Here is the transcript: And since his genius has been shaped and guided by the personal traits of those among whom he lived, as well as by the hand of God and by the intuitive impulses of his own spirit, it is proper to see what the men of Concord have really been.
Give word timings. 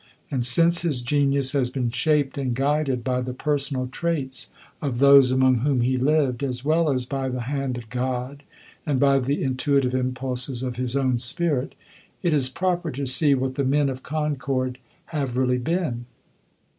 And 0.31 0.43
since 0.43 0.81
his 0.81 1.03
genius 1.03 1.51
has 1.51 1.69
been 1.69 1.91
shaped 1.91 2.35
and 2.35 2.55
guided 2.55 3.03
by 3.03 3.21
the 3.21 3.35
personal 3.35 3.85
traits 3.85 4.51
of 4.81 4.97
those 4.97 5.29
among 5.29 5.59
whom 5.59 5.81
he 5.81 5.95
lived, 5.95 6.41
as 6.41 6.65
well 6.65 6.89
as 6.89 7.05
by 7.05 7.29
the 7.29 7.41
hand 7.41 7.77
of 7.77 7.87
God 7.91 8.41
and 8.83 8.99
by 8.99 9.19
the 9.19 9.43
intuitive 9.43 9.93
impulses 9.93 10.63
of 10.63 10.77
his 10.77 10.95
own 10.95 11.19
spirit, 11.19 11.75
it 12.23 12.33
is 12.33 12.49
proper 12.49 12.89
to 12.89 13.05
see 13.05 13.35
what 13.35 13.53
the 13.53 13.63
men 13.63 13.89
of 13.89 14.01
Concord 14.01 14.79
have 15.05 15.37
really 15.37 15.59
been. 15.59 16.07